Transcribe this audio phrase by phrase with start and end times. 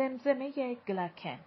[0.00, 1.38] زمزمه گلاکن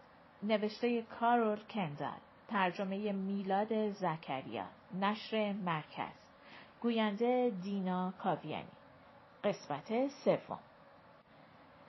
[0.43, 4.65] نوشته کارول کندال ترجمه میلاد زکریا
[5.01, 6.17] نشر مرکز
[6.81, 8.67] گوینده دینا کاویانی.
[9.43, 10.59] قسمت سوم.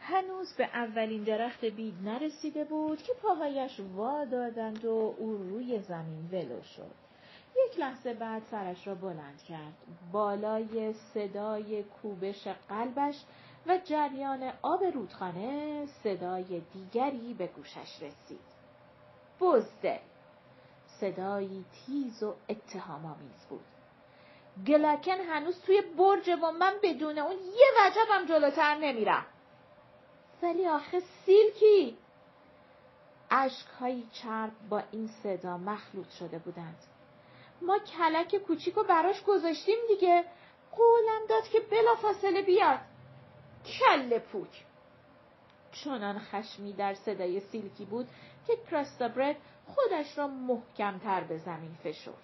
[0.00, 6.28] هنوز به اولین درخت بید نرسیده بود که پاهایش وا دادند و او روی زمین
[6.32, 6.94] ولو شد.
[7.66, 9.74] یک لحظه بعد سرش را بلند کرد.
[10.12, 13.24] بالای صدای کوبش قلبش
[13.66, 18.54] و جریان آب رودخانه صدای دیگری به گوشش رسید.
[19.40, 20.00] بزده
[21.00, 23.64] صدایی تیز و اتهام آمیز بود.
[24.66, 29.26] گلکن هنوز توی برج و من بدون اون یه وجبم جلوتر نمیرم.
[30.42, 31.98] ولی آخه سیلکی
[33.30, 36.78] اشکهایی چرب با این صدا مخلوط شده بودند.
[37.62, 40.24] ما کلک کوچیک رو براش گذاشتیم دیگه
[40.72, 42.78] قولم داد که بلافاصله بیاد.
[43.66, 44.64] کل پوک.
[45.72, 48.08] چنان خشمی در صدای سیلکی بود
[48.46, 52.14] که کراستابرد خودش را محکمتر به زمین فشرد.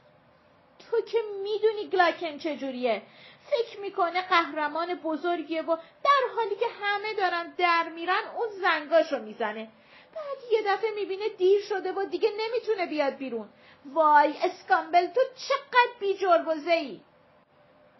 [0.79, 3.03] تو که می‌دونی گلاکن چجوریه؟
[3.51, 9.69] فکر می‌کنه قهرمان بزرگیه و در حالی که همه دارن در میرن اون زنگاشو می‌زنه.
[10.15, 13.49] بعد یه دفعه می‌بینه دیر شده و دیگه نمی‌تونه بیاد بیرون.
[13.93, 16.27] وای اسکامبل تو چقدر بی
[16.71, 17.01] ای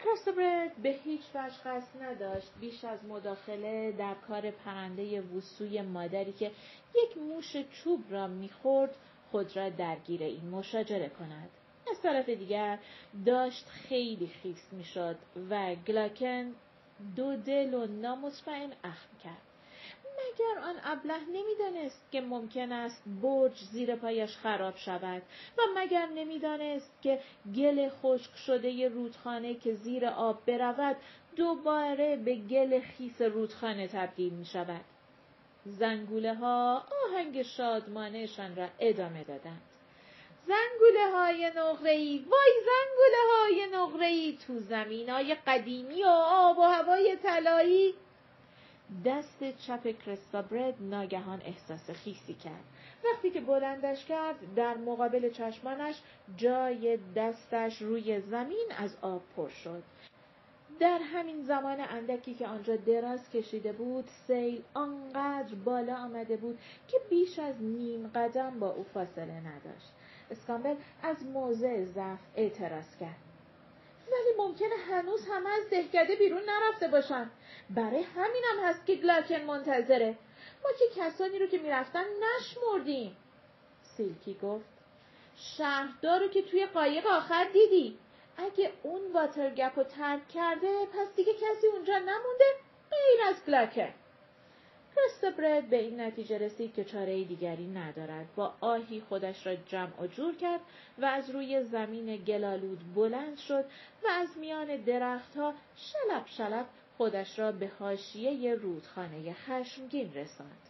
[0.03, 6.51] کراستبرد به هیچ وجه قصد نداشت بیش از مداخله در کار پرنده وسوی مادری که
[6.95, 8.95] یک موش چوب را می‌خورد
[9.31, 11.49] خود را درگیر این مشاجره کند.
[11.91, 12.79] از طرف دیگر
[13.25, 15.15] داشت خیلی خیس می‌شد
[15.49, 16.55] و گلاکن
[17.15, 19.50] دو دل و نامطمئن اخم کرد.
[20.31, 25.21] مگر آن ابله نمی‌دانست که ممکن است برج زیر پایش خراب شود
[25.57, 27.19] و مگر نمی‌دانست که
[27.55, 30.95] گل خشک شده رودخانه که زیر آب برود
[31.35, 34.85] دوباره به گل خیس رودخانه تبدیل می شود.
[35.65, 39.61] زنگوله ها آهنگ شادمانهشان را ادامه دادند.
[40.47, 47.17] زنگوله های نقره‌ای وای زنگوله های نقره‌ای تو زمین های قدیمی و آب و هوای
[47.23, 47.93] طلایی
[49.05, 52.63] دست چپ کرستابرد ناگهان احساس خیسی کرد.
[53.05, 56.01] وقتی که بلندش کرد در مقابل چشمانش
[56.37, 59.83] جای دستش روی زمین از آب پر شد.
[60.79, 66.97] در همین زمان اندکی که آنجا دراز کشیده بود سیل آنقدر بالا آمده بود که
[67.09, 69.91] بیش از نیم قدم با او فاصله نداشت.
[70.31, 73.30] اسکامبل از موضع ضعف اعتراض کرد.
[74.11, 77.31] ولی ممکنه هنوز همه از دهکده بیرون نرفته باشن.
[77.69, 80.17] برای همینم هست که گلاکن منتظره.
[80.63, 83.17] ما که کسانی رو که می‌رفتن نشمردیم.
[83.83, 84.65] سیلکی گفت
[85.35, 87.99] شهردار رو که توی قایق آخر دیدی.
[88.37, 92.45] اگه اون واترگپ رو ترک کرده پس دیگه کسی اونجا نمونده
[92.91, 93.93] غیر از گلاکن.
[95.41, 98.35] برد به این نتیجه رسید که چاره دیگری ندارد.
[98.35, 100.59] با آهی خودش را جمع و جور کرد
[100.97, 103.65] و از روی زمین گلالود بلند شد
[104.03, 106.65] و از میان درختها شلب شلب
[106.97, 110.69] خودش را به حاشیه رودخانه خشمگین رساند.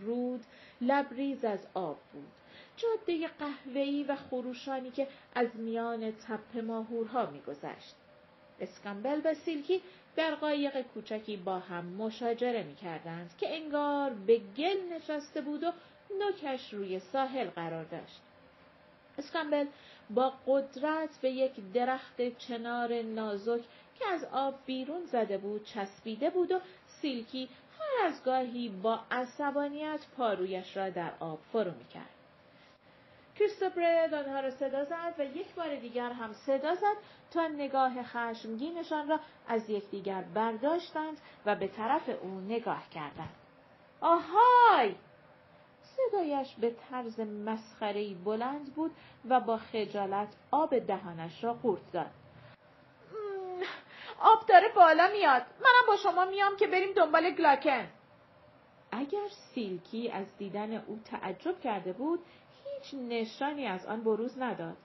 [0.00, 0.44] رود
[0.80, 2.32] لبریز از آب بود.
[2.76, 7.94] جاده قهوه‌ای و خروشانی که از میان تپه ماهورها میگذشت.
[8.60, 9.82] اسکامبل و سیلکی
[10.16, 15.72] در قایق کوچکی با هم مشاجره می کردند که انگار به گل نشسته بود و
[16.18, 18.20] نوکش روی ساحل قرار داشت.
[19.18, 19.66] اسکامبل
[20.10, 23.60] با قدرت به یک درخت چنار نازک
[23.98, 27.48] که از آب بیرون زده بود چسبیده بود و سیلکی
[27.78, 31.84] هر از گاهی با عصبانیت پارویش را در آب فرو می
[33.34, 33.48] کرد.
[33.48, 36.96] کریستوبرد آنها را صدا زد و یک بار دیگر هم صدا زد
[37.30, 43.34] تا نگاه خشمگینشان را از یکدیگر برداشتند و به طرف او نگاه کردند.
[44.00, 44.94] آهای!
[45.82, 48.90] صدایش به طرز مسخره‌ای بلند بود
[49.28, 52.10] و با خجالت آب دهانش را قورت داد.
[54.20, 55.42] آب داره بالا میاد.
[55.42, 57.88] منم با شما میام که بریم دنبال گلاکن.
[58.92, 62.20] اگر سیلکی از دیدن او تعجب کرده بود
[62.64, 64.76] هیچ نشانی از آن بروز نداد.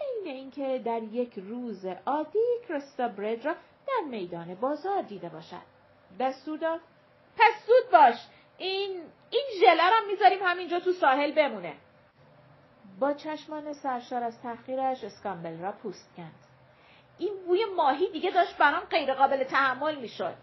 [0.00, 2.38] عین اینکه در یک روز عادی
[2.68, 3.52] کرستا برد را
[3.86, 5.62] در میدان بازار دیده باشد.
[6.20, 6.80] دستور داد
[7.36, 8.26] پس زود باش.
[8.58, 11.74] این این ژله را می‌ذاریم همینجا تو ساحل بمونه.
[13.00, 16.34] با چشمان سرشار از تحقیرش اسکامبل را پوست کند.
[17.18, 20.34] این بوی ماهی دیگه داشت برام غیر قابل تحمل می‌شد.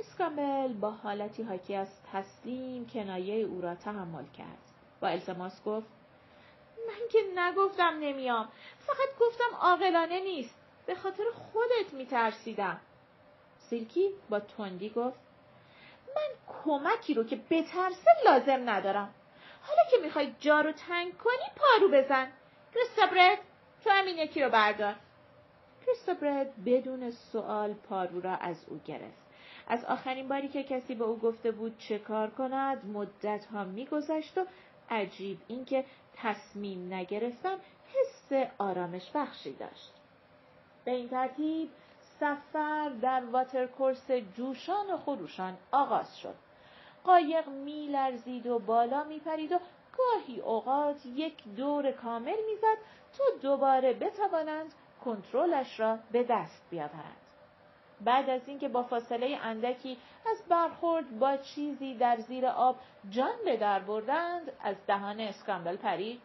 [0.00, 4.58] اسکامبل با حالتی حاکی از تسلیم کنایه او را تحمل کرد.
[5.00, 6.01] با التماس گفت
[6.88, 8.48] من که نگفتم نمیام.
[8.78, 10.54] فقط گفتم عاقلانه نیست.
[10.86, 12.80] به خاطر خودت میترسیدم.
[13.58, 15.18] سیلکی با تندی گفت
[16.16, 19.14] من کمکی رو که بترسه لازم ندارم.
[19.62, 22.32] حالا که می‌خوای جا رو تنگ کنی پارو بزن.
[22.74, 23.38] کریستابرد
[23.84, 24.94] تو همین یکی رو بردار.
[25.86, 29.22] کریستابرد بدون سوال پارو را از او گرفت.
[29.68, 34.38] از آخرین باری که کسی به او گفته بود چه کار کند مدت ها میگذشت
[34.38, 34.46] و
[34.90, 35.84] عجیب اینکه
[36.16, 37.56] تصمیم نگرفتن
[37.86, 39.92] حس آرامش بخشی داشت.
[40.84, 41.70] به این ترتیب
[42.20, 46.34] سفر در واترکورس جوشان و خروشان آغاز شد.
[47.04, 49.58] قایق میلرزید و بالا میپرید و
[49.98, 52.78] گاهی اوقات یک دور کامل می‌زد
[53.18, 54.74] تا دوباره بتوانند
[55.04, 57.21] کنترلش را به دست بیاورند.
[58.04, 59.98] بعد از اینکه با فاصله اندکی
[60.30, 62.76] از برخورد با چیزی در زیر آب
[63.10, 66.20] جان به در بردند از دهان اسکامبل پرید.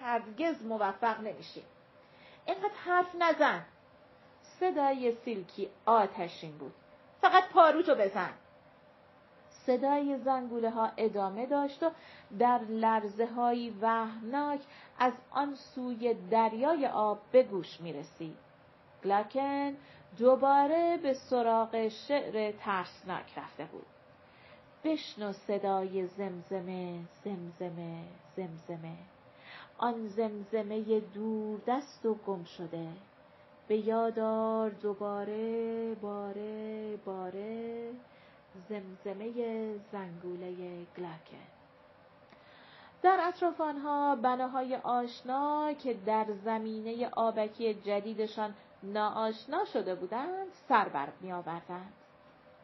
[0.00, 1.64] هرگز موفق نمیشیم
[2.46, 3.64] اینقدر حرف نزن.
[4.42, 6.72] صدای سیلکی آتشین بود.
[7.20, 8.30] فقط پاروتو بزن.
[9.50, 11.90] صدای زنگوله ها ادامه داشت و
[12.38, 14.60] در لرزه های وحناک
[14.98, 18.36] از آن سوی دریای آب به گوش می رسید.
[19.04, 19.76] گلاکن
[20.18, 23.86] دوباره به سراغ شعر ترسناک رفته بود.
[24.84, 28.02] بشنو صدای زمزمه زمزمه
[28.36, 28.96] زمزمه.
[29.78, 32.88] آن زمزمه دور دست و گم شده.
[33.68, 37.90] به یادار دوباره باره باره.
[38.68, 39.32] زمزمه
[39.92, 40.52] زنگوله
[40.96, 41.46] گلاکن.
[43.02, 51.08] در اطراف آنها بناهای آشنا که در زمینه آبکی جدیدشان ناآشنا شده بودند سر بر
[51.20, 51.92] می آوردند.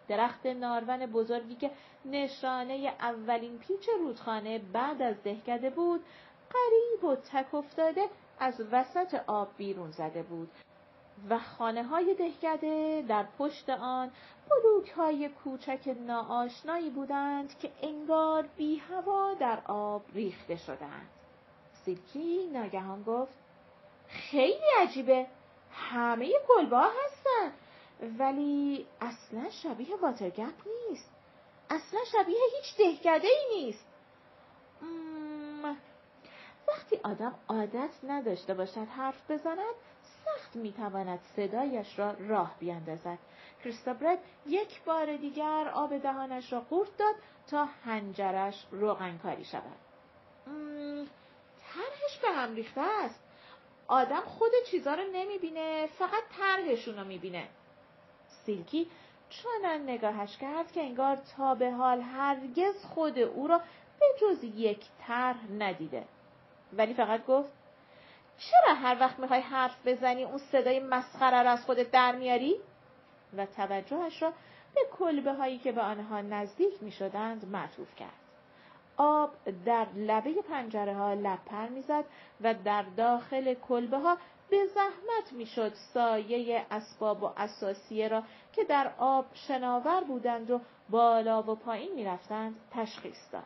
[0.08, 1.70] درخت نارون بزرگی که
[2.04, 6.04] نشانه اولین پیچ رودخانه بعد از دهکده بود
[6.50, 8.08] قریب و تک افتاده
[8.38, 10.50] از وسط آب بیرون زده بود
[11.30, 14.10] و خانه های دهکده در پشت آن
[14.50, 21.08] بلوک های کوچک ناآشنایی بودند که انگار بی هوا در آب ریخته شدند.
[21.84, 23.34] سیلکی ناگهان گفت
[24.08, 25.26] خیلی عجیبه
[25.76, 27.52] همه کلبه هستن.
[28.19, 31.11] ولی اصلا شبیه واترگپ نیست.
[31.70, 33.87] اصلا شبیه هیچ دهکده ای نیست
[36.69, 39.75] وقتی آدم عادت نداشته باشد حرف بزند
[40.25, 43.19] سخت می‌تواند صدایش را راه بیاندازد
[43.64, 47.14] کریستابرد یک بار دیگر آب دهانش را قورت داد
[47.50, 49.78] تا هنجرش روغنکاری شود.
[51.75, 53.25] طرحش به هم ریخته است.
[53.88, 57.48] آدم خود چیزا رو نمی‌بینه فقط طرحشون رو می‌بینه
[58.44, 58.90] سیلکی
[59.30, 63.60] چنان نگاهش کرد که انگار تا به حال هرگز خود او را
[64.00, 66.04] به جز یک طرح ندیده
[66.72, 67.48] ولی فقط گفت
[68.38, 72.56] چرا هر وقت می‌خوای حرف بزنی اون صدای مسخره را از خودت در میاری؟
[73.36, 74.32] و توجهش را
[74.74, 78.25] به کلبه هایی که به آنها نزدیک می شدند معطوف کرد.
[78.96, 79.31] آب
[79.64, 82.04] در لبه پنجره ها لپر می‌زد
[82.40, 84.16] و در داخل کلبه ها
[84.50, 88.22] به زحمت می‌شد سایه اسباب و اساسیه را
[88.52, 90.60] که در آب شناور بودند و
[90.90, 93.43] بالا و پایین می‌رفتند تشخیص داد.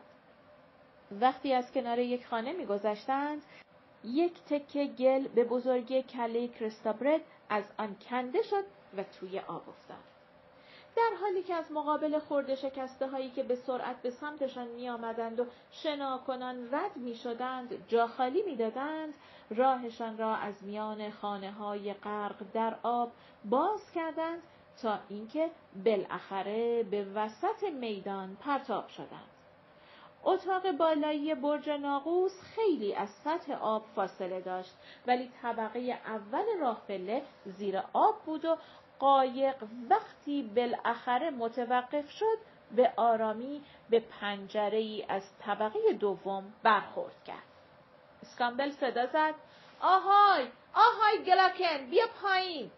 [1.21, 3.41] وقتی از کنار یک خانه میگذشتند
[4.03, 8.63] یک تکه گل به بزرگی کله کریستابرد از آن کنده شد
[8.97, 10.03] و توی آب افتاد.
[10.95, 15.39] در حالی که از مقابل خورده شکسته هایی که به سرعت به سمتشان می آمدند
[15.39, 19.13] و شناکنان رد می شدند جا خالی می دادند
[19.49, 23.11] راهشان را از میان خانه های غرق در آب
[23.45, 24.41] باز کردند
[24.81, 25.49] تا اینکه
[25.85, 29.29] بالاخره به وسط میدان پرتاب شدند.
[30.23, 34.73] اتاق بالایی برج ناقوس خیلی از سطح آب فاصله داشت
[35.07, 36.81] ولی طبقه اول راه
[37.45, 38.57] زیر آب بود و
[39.01, 39.55] قایق
[39.89, 42.37] وقتی بالاخره متوقف شد
[42.75, 47.43] به آرامی به پنجره ای از طبقه دوم برخورد کرد.
[48.21, 49.33] اسکامبل صدا زد
[49.81, 52.71] آهای آهای گلاکن بیا پایین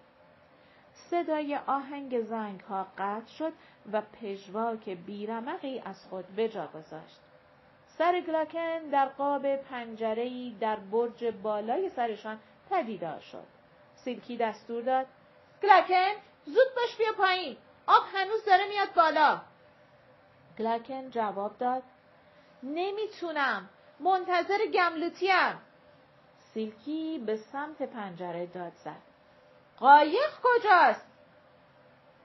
[0.94, 3.54] صدای آهنگ زنگ ها قطع شد
[3.92, 7.20] و پژواک بیرمقی از خود به جا گذاشت.
[7.88, 12.40] سر گلاکن در قاب پنجره‌ای در برج بالای سرشان
[12.70, 13.48] پدیدار شد.
[13.96, 15.08] سیلکی دستور داد
[15.64, 16.14] گلاکن
[16.46, 17.58] زود باش بیا پایین.
[17.88, 19.42] آب هنوز داره میاد بالا.
[20.60, 21.84] گلاکن جواب داد
[22.64, 23.70] نمی‌تونم.
[24.00, 25.62] منتظر گملوتیم
[26.54, 29.02] سیلکی به سمت پنجره داد زد.
[29.78, 31.08] قایق کجاست؟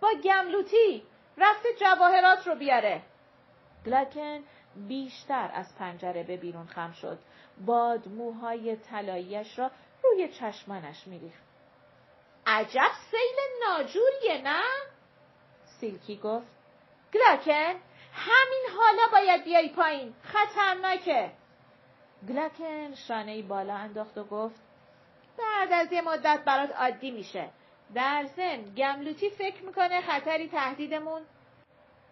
[0.00, 1.02] با گملوتی.
[1.38, 3.02] رفته جواهرات رو بیاره.
[3.86, 4.44] گلاکن
[4.76, 7.18] بیشتر از پنجره به بیرون خم شد.
[7.66, 9.70] باد موهای طلاییش را
[10.04, 11.47] روی چشمانش میریخت.
[12.48, 13.36] عجب سیل
[13.68, 14.62] ناجوریه نه؟
[15.64, 16.46] سیلکی گفت.
[17.14, 17.80] گلاکن
[18.12, 20.14] همین حالا باید بیای پایین.
[20.22, 21.32] خطرناکه.
[22.28, 24.60] گلاکن شانه بالا انداخت و گفت
[25.38, 27.50] بعد از یه مدت برات عادی میشه.
[27.94, 31.22] در ضمن گملوتی فکر می‌کنه خطری تهدیدمون.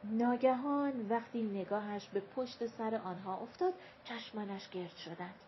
[0.04, 3.74] ناگهان وقتی نگاهش به پشت سر آنها افتاد
[4.04, 5.45] چشمانش گرد شدند.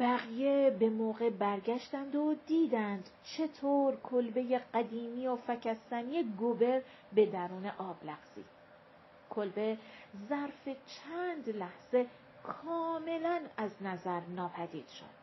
[0.00, 7.96] بقیه به موقع برگشتند و دیدند چطور کلبه قدیمی و فکستنی گوبر به درون آب
[8.04, 8.46] لغزید
[9.30, 9.78] کلبه
[10.28, 12.06] ظرف چند لحظه
[12.42, 15.22] کاملا از نظر ناپدید شد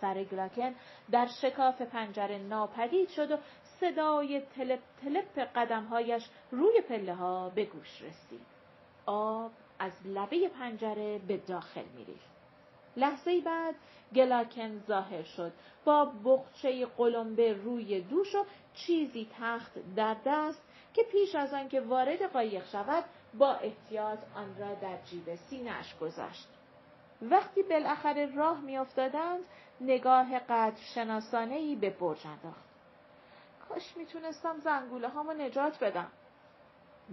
[0.00, 0.74] سر گلاکن
[1.10, 3.36] در شکاف پنجره ناپدید شد و
[3.80, 8.46] صدای تلپ تلپ قدمهایش روی پله ها به گوش رسید.
[9.06, 12.33] آب از لبه پنجره به داخل میریخت.
[12.96, 13.74] لحظه بعد
[14.14, 15.52] گلاکن ظاهر شد.
[15.84, 20.62] با بخچه قلمبه روی دوش و چیزی تخت در دست
[20.94, 26.48] که پیش از آنکه وارد قایق شود با احتیاط آن را در جیب سینهاش گذاشت.
[27.22, 29.44] وقتی بالاخره راه میافتادند
[29.80, 32.64] نگاه قدر شناسانه ای به برج انداخت.
[33.68, 36.10] کاش می‌تونستم زنگوله هامو نجات بدم.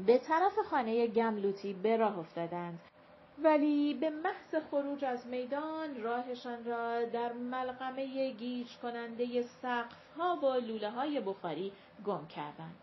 [0.05, 2.79] به طرف خانه گملوتی به راه افتادند.
[3.43, 10.55] ولی به محض خروج از میدان راهشان را در ملغمه گیج کننده سقف ها با
[10.55, 11.71] لوله های بخاری
[12.05, 12.75] گم کردند.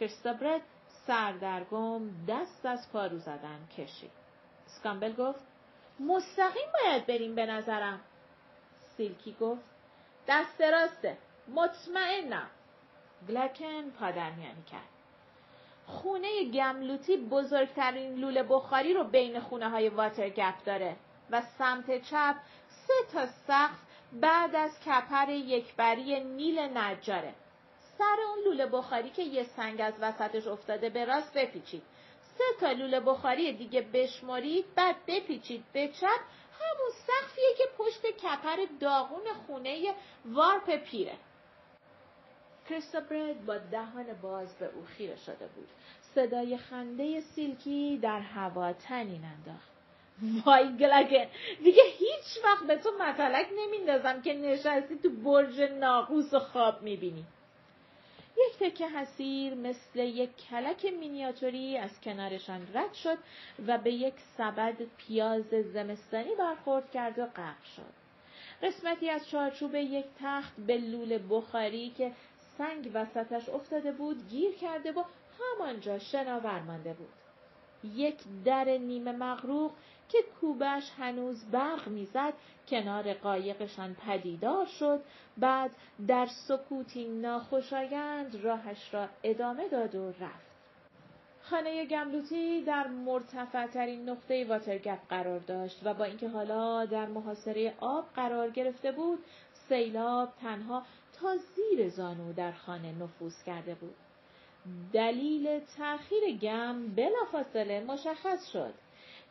[0.00, 0.62] کریستابرت
[1.06, 4.10] سردرگم دست از پارو زدن کشید.
[4.66, 5.44] سکامبل گفت
[6.00, 8.00] مستقیم باید بریم به نظرم.
[8.96, 9.64] سیلکی گفت
[10.28, 12.50] دست راسته مطمئنم.
[13.28, 14.99] گلکن پادرمیانی کرد.
[15.90, 20.96] خونه گملوتی بزرگترین لوله بخاری رو بین خونه های واترگپ داره
[21.30, 22.36] و سمت چپ
[22.86, 23.78] سه تا سقف
[24.12, 27.34] بعد از کپر یکبری نیل نجاره.
[27.98, 31.82] سر اون لوله بخاری که یه سنگ از وسطش افتاده به راست بپیچید.
[32.38, 36.20] سه تا لوله بخاری دیگه بشمارید بعد بپیچید به چپ.
[36.60, 39.94] همون سقفیه که پشت کپر داغون خونه
[40.24, 41.16] وارپ پیره.
[42.70, 45.68] کریستوبرد با دهان باز به او خیره شده بود.
[46.14, 49.70] صدای خنده سیلکی در هوا تنین انداخت.
[50.46, 51.26] وای گلگن
[51.64, 57.24] دیگه هیچ وقت به تو مطلق نمیندازم که نشستی تو برج ناقوس و خواب می‌بینی.
[58.36, 63.18] یک تکه حسیر مثل یک کلک مینیاتوری از کنارشان رد شد
[63.66, 68.00] و به یک سبد پیاز زمستانی برخورد کرد و غرق شد.
[68.62, 72.12] قسمتی از چارچوب یک تخت به لول بخاری که
[72.60, 75.02] سنگ وسطش افتاده بود گیر کرده و
[75.40, 77.08] همانجا شناور مانده بود.
[77.94, 79.72] یک در نیمه مغروق
[80.08, 82.32] که کوبش هنوز برق می‌زد
[82.68, 85.00] کنار قایقشان پدیدار شد.
[85.38, 85.70] بعد
[86.06, 90.50] در سکوتی ناخوشایند راهش را ادامه داد و رفت.
[91.42, 97.74] خانه گملوتی در مرتفع ترین نقطه واترگپ قرار داشت و با اینکه حالا در محاصره
[97.80, 99.18] آب قرار گرفته بود
[99.68, 100.82] سیلاب تنها
[101.56, 103.94] زیر زانو در خانه نفوذ کرده بود.
[104.92, 108.74] دلیل تأخیر گم بلافاصله مشخص شد.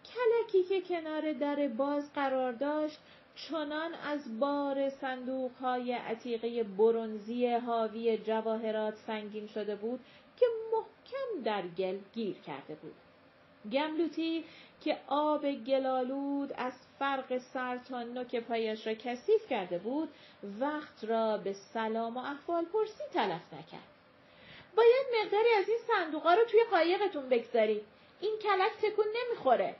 [0.05, 3.00] کلکی که کنار در باز قرار داشت
[3.36, 10.00] چنان از بار صندوق های عتیقه برونزی حاوی جواهرات سنگین شده بود
[10.39, 12.96] که محکم در گل گیر کرده بود.
[13.71, 14.45] گملوتی
[14.83, 20.09] که آب گلالود از فرق سر تا نوک پایش را کثیف کرده بود
[20.59, 23.89] وقت را به سلام و احوال پرسی تلف نکرد.
[24.75, 27.81] باید مقداری از این صندوقا رو توی قایقتون بگذارید.
[28.21, 29.75] این کلک تکون نمی‌خوره.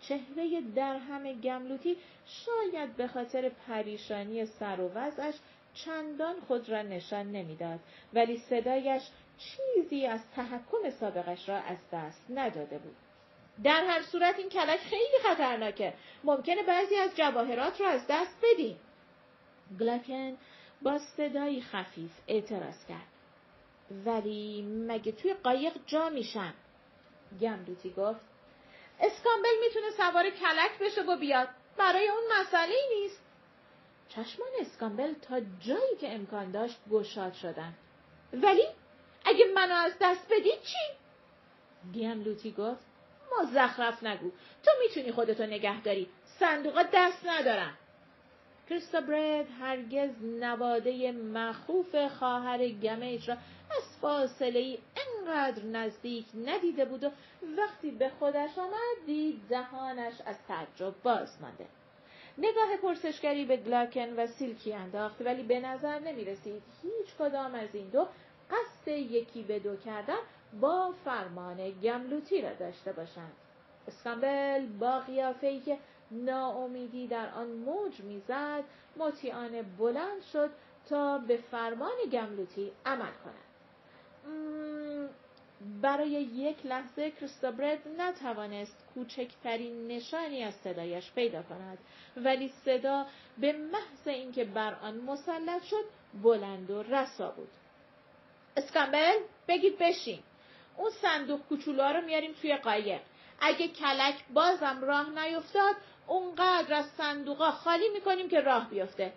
[0.00, 5.34] چهره در همه گملوتی شاید به خاطر پریشانی سر و وضعش
[5.74, 7.80] چندان خود را نشان نمی‌داد
[8.14, 9.02] ولی صدایش
[9.40, 12.96] چیزی از تحکم سابقش را از دست نداده بود.
[13.64, 15.94] در هر صورت این کلک خیلی خطرناکه.
[16.24, 18.80] ممکنه بعضی از جواهرات رو از دست بدیم.
[19.80, 20.36] گلاکن
[20.82, 23.06] با صدایی خفیف اعتراض کرد.
[24.06, 26.54] ولی مگه توی قایق جا میشن
[27.40, 28.20] گمدوتی گفت.
[29.00, 31.48] اسکامبل می‌تونه سوار کلک بشه و بیاد.
[31.78, 33.20] برای اون مسئله نیست.
[34.08, 37.74] چشمان اسکامبل تا جایی که امکان داشت گشاد شدن.
[38.32, 38.66] ولی
[39.24, 40.78] اگه منو از دست بدید چی؟
[42.00, 42.84] گملوتی گفت
[43.40, 44.30] مزخرف نگو.
[44.62, 46.08] تو می‌تونی خودتو نگه داری.
[46.24, 47.74] صندوقا دست ندارن.
[48.70, 53.36] کریستابرد هرگز نواده مخوف خواهر گمیج را
[53.76, 57.10] از فاصله ای انقدر نزدیک ندیده بود و
[57.58, 61.66] وقتی به خودش آمد دید دهانش از تعجب باز مانده.
[62.38, 67.68] نگاه پرسشگری به گلاکن و سیلکی انداخت ولی به نظر نمی رسید هیچ کدام از
[67.72, 68.06] این دو
[68.80, 70.18] قصد یکی به دو کردن
[70.60, 73.32] با فرمان گملوتی را داشته باشند.
[73.88, 75.78] اسکامبل با قیافه که
[76.10, 78.64] ناامیدی در آن موج می‌زد
[78.96, 80.50] مطیعانه بلند شد
[80.88, 83.50] تا به فرمان گملوتی عمل کند
[85.82, 91.78] برای یک لحظه کریستابرد نتوانست کوچکترین نشانی از صدایش پیدا کند
[92.16, 93.06] ولی صدا
[93.38, 95.84] به محض اینکه بر آن مسلط شد
[96.22, 97.48] بلند و رسا بود.
[98.56, 100.18] اسکامبل بگید بشین.
[100.76, 103.00] اون صندوق کوچولو رو میاریم توی قایق
[103.40, 105.76] اگه کلک بازم راه نیفتاد
[106.06, 109.12] اونقدر از صندوقا خالی می‌کنیم که راه بیفته.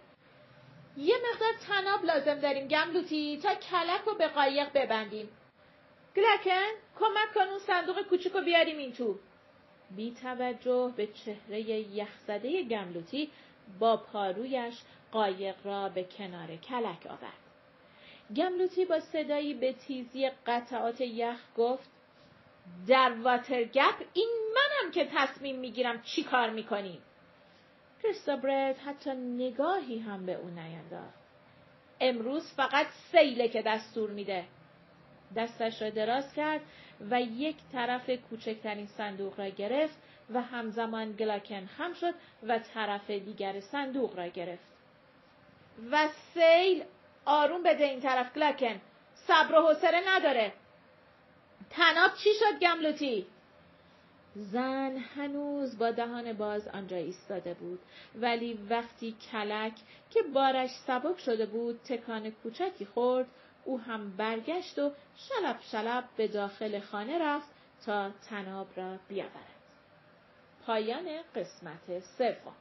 [0.97, 5.29] یه مقدار تناب لازم داریم گملوتی تا کلک رو به قایق ببندیم.
[6.15, 9.19] گلکن کمک کن اون صندوق کوچیک رو بیاریم این تو.
[9.95, 13.31] بی توجه به چهره یخزده گملوتی
[13.79, 14.73] با پارویش
[15.11, 17.42] قایق را به کنار کلک آورد.
[18.35, 21.89] گملوتی با صدایی به تیزی قطعات یخ گفت
[22.87, 27.01] در واترگپ این منم که تصمیم می‌گیرم چی کار می‌کنیم.
[28.03, 31.23] کریستابرد حتی نگاهی هم به او نینداخت.
[31.99, 34.45] امروز فقط سیله که دستور میده.
[35.35, 36.61] دستش را دراز کرد
[37.11, 39.97] و یک طرف کوچکترین صندوق را گرفت
[40.29, 42.13] و همزمان گلاکن خم شد
[42.43, 44.73] و طرف دیگر صندوق را گرفت.
[45.91, 46.83] و سیل
[47.25, 48.81] آروم بده این طرف گلاکن
[49.15, 50.53] صبر و حوصله نداره.
[51.69, 53.25] تناب چی شد گملوتی؟
[54.35, 57.79] زن هنوز با دهان باز آنجا ایستاده بود
[58.15, 59.73] ولی وقتی کلک
[60.09, 63.27] که بارش سبک شده بود تکان کوچکی خورد
[63.65, 67.47] او هم برگشت و شلب شلب به داخل خانه رفت
[67.85, 69.53] تا تناب را بیاورد.
[70.65, 72.55] پایان قسمت سوم